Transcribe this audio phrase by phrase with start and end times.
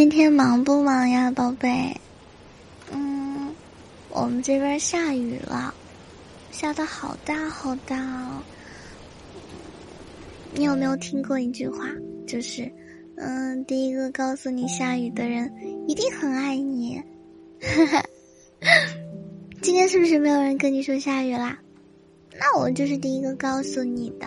[0.00, 1.94] 今天忙不忙呀，宝贝？
[2.90, 3.54] 嗯，
[4.08, 5.74] 我们这边下雨了，
[6.50, 8.42] 下的好大好大哦。
[10.54, 11.84] 你有没有听过一句话？
[12.26, 12.72] 就是，
[13.18, 15.52] 嗯，第一个告诉你下雨的人
[15.86, 17.02] 一定很爱你。
[19.60, 21.58] 今天是不是没有人跟你说下雨啦？
[22.38, 24.26] 那我就是第一个告诉你的。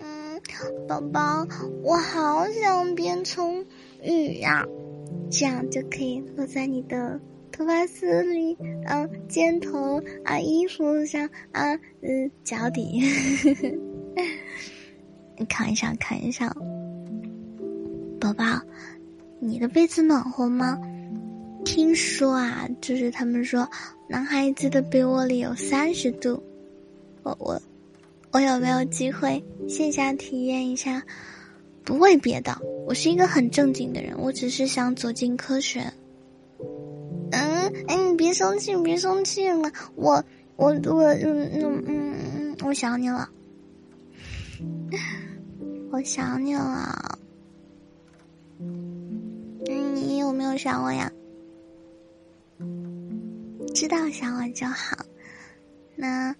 [0.00, 0.40] 嗯，
[0.86, 1.44] 宝宝，
[1.82, 3.66] 我好想变成
[4.02, 4.64] 嗯呀，
[5.30, 7.20] 这样就可以落在你的
[7.50, 13.02] 头发丝里，啊，肩头啊，衣服上啊，嗯，脚底。
[15.36, 16.54] 你看一下，看一下，
[18.20, 18.44] 宝宝，
[19.40, 20.78] 你的被子暖和吗？
[21.64, 23.68] 听说啊，就是他们说，
[24.08, 26.42] 男孩子的被窝里有三十度。
[27.24, 27.60] 我我
[28.32, 31.02] 我有没有机会线下体验一下？
[31.88, 32.54] 不为别的，
[32.86, 35.90] 我是一个很正经的人，我只是想走进科学。
[37.30, 40.22] 嗯，哎，你别生气，别生气嘛，我
[40.56, 43.26] 我我嗯嗯嗯嗯，我想你了，
[45.90, 47.18] 我想你了。
[49.94, 51.10] 你有没有想我呀？
[53.74, 54.94] 知道想我就好，
[55.96, 56.36] 那，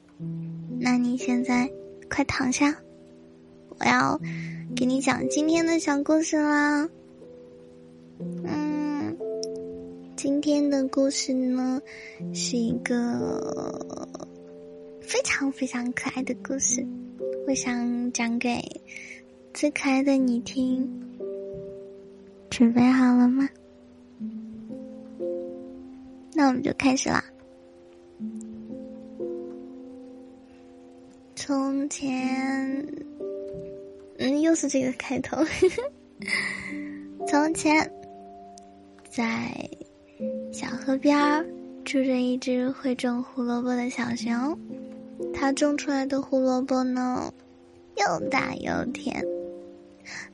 [0.78, 1.70] 那你现在
[2.10, 2.76] 快躺下，
[3.80, 4.20] 我要
[4.74, 6.88] 给你讲今天的小故事啦。
[8.18, 9.16] 嗯，
[10.16, 11.80] 今天的故事呢
[12.34, 13.78] 是一个
[15.00, 16.84] 非常非常可爱的故事，
[17.46, 18.60] 我想讲给
[19.54, 20.88] 最可爱的你听，
[22.50, 23.48] 准备好了吗？
[26.34, 27.24] 那我们就开始啦。
[31.36, 32.86] 从前，
[34.36, 35.36] 又是这个开头。
[37.26, 37.90] 从前，
[39.10, 39.68] 在
[40.52, 41.44] 小河边
[41.84, 44.58] 住着一只会种胡萝卜的小熊，
[45.32, 47.32] 它种出来的胡萝卜呢，
[47.96, 49.24] 又大又甜。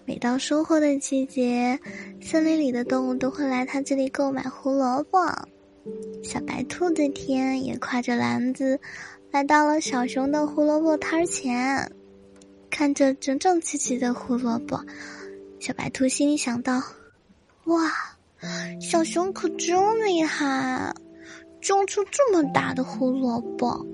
[0.05, 1.79] 每到收获的季节，
[2.21, 5.19] 森林里的动物都会来它这里购买胡萝卜。
[6.23, 8.79] 小白兔这天也挎着篮子，
[9.31, 11.91] 来到了小熊的胡萝卜摊前，
[12.77, 14.85] 看着整整齐齐的胡萝卜，
[15.61, 16.83] 小白兔心里想到
[17.67, 17.89] ：“哇，
[18.81, 20.93] 小熊可真厉害，
[21.61, 23.87] 种出这么大的胡萝卜。”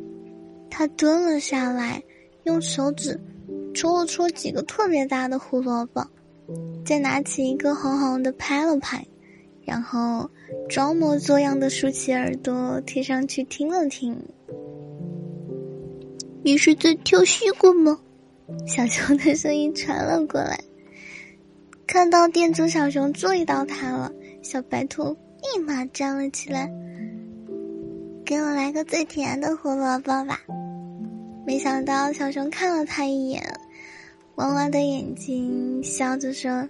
[0.71, 2.03] 他蹲了下来，
[2.45, 3.21] 用手指
[3.75, 6.03] 戳了戳几个特别大的胡萝卜，
[6.83, 9.07] 再拿起一个红红的拍了拍。
[9.63, 10.31] 然后
[10.71, 14.19] 装模作样的竖起耳朵贴上去听了听。
[16.43, 18.01] 你是在挑西瓜吗？
[18.67, 20.59] 小熊的声音传了过来。
[21.87, 24.13] 看到店主小熊注意到他了，
[24.43, 26.71] 小白兔立马站了起来。
[28.25, 30.41] 给我来个最甜的胡萝卜吧。
[31.45, 33.43] 没想到小熊看了他一眼，
[34.37, 36.69] 弯弯的眼睛笑着说：“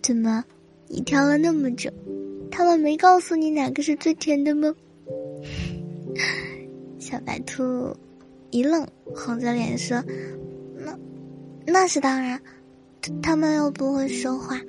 [0.00, 0.42] 怎么，
[0.88, 1.90] 你挑了那么久？”
[2.50, 4.74] 他们没告诉你哪个是最甜的吗？
[6.98, 7.94] 小白兔
[8.50, 10.02] 一愣，红着脸说
[11.70, 12.40] ：“那是当然，
[13.22, 14.60] 他们又不会说话。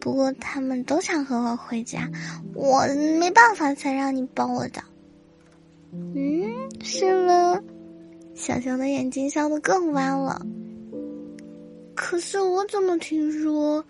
[0.00, 2.10] 不过他们都想和我回家，
[2.54, 2.84] 我
[3.18, 4.82] 没办法才让你帮我的。”
[5.92, 7.60] 嗯，是吗？
[8.34, 10.44] 小熊的眼睛笑得更弯了。
[11.94, 13.84] 可是我怎么听说？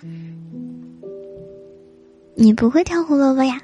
[2.34, 3.60] 你不会挑胡萝卜呀？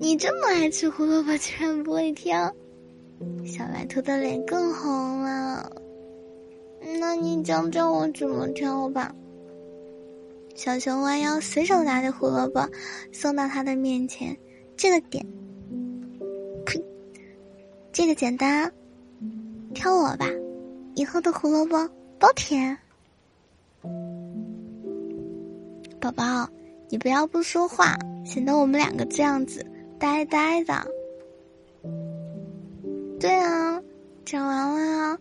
[0.00, 2.52] 你这么爱吃胡萝卜，居然不会挑？
[3.46, 5.70] 小白兔的脸更红了。
[7.00, 9.14] 那你教教我怎么挑吧。
[10.54, 12.68] 小熊弯腰，随手拿着胡萝卜
[13.12, 14.36] 送到他的面前。
[14.76, 15.26] 这个点，
[16.66, 16.82] 呸，
[17.92, 18.72] 这个简单，
[19.74, 20.26] 挑我吧，
[20.94, 21.88] 以后的胡萝卜
[22.18, 22.76] 都甜。
[26.00, 26.48] 宝宝。
[26.88, 29.64] 你不要不说话，显得我们两个这样子
[29.98, 30.86] 呆呆的。
[33.18, 33.80] 对啊，
[34.26, 35.12] 讲完了。
[35.12, 35.18] 啊，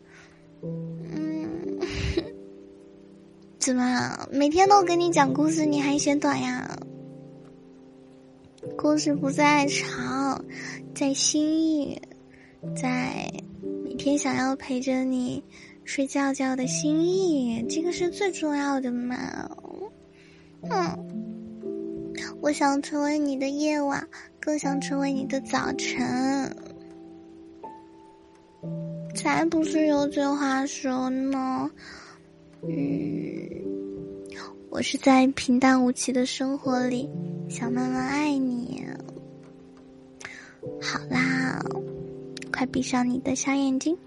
[3.62, 6.80] 怎么每天都给你讲故事，你还嫌短呀？
[8.76, 10.44] 故事不在长，
[10.96, 12.02] 在心意，
[12.76, 13.32] 在
[13.84, 15.44] 每天想要陪着你
[15.84, 19.16] 睡觉觉的心意，这个是最重要的嘛。
[20.64, 20.98] 嗯。
[22.42, 24.08] 我想成为你的夜晚，
[24.40, 26.52] 更想成为你的早晨。
[29.14, 31.70] 才不是有嘴话说呢。
[32.64, 33.41] 嗯，
[34.72, 37.10] 我是在平淡无奇的生活里
[37.50, 38.82] 想慢慢爱你。
[40.82, 41.62] 好啦，
[42.54, 43.98] 快闭上你的小眼睛，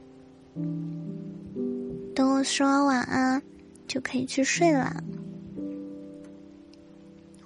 [2.14, 3.42] 等我说完晚安，
[3.86, 5.04] 就可以去睡了。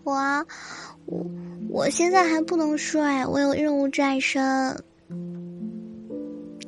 [0.05, 0.15] 我，
[1.06, 1.26] 我，
[1.69, 4.41] 我现在还不能睡，我有任务在身。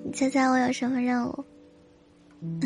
[0.03, 1.45] 你猜猜我有什么任务？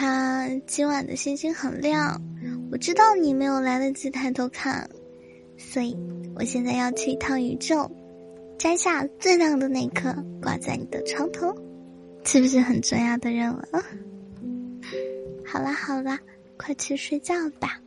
[0.00, 2.18] 他今晚的星星很亮，
[2.72, 4.88] 我知道你没有来得及抬头看，
[5.58, 5.94] 所以
[6.34, 7.86] 我现在要去一趟宇宙，
[8.58, 10.10] 摘下最亮的那颗
[10.40, 11.54] 挂在你的床头，
[12.24, 13.58] 是不是很重要的任务？
[15.44, 16.18] 好啦好啦，
[16.56, 17.78] 快去睡觉吧，